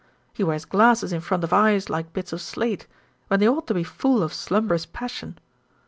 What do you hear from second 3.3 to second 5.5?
they ought to be full of slumbrous passion.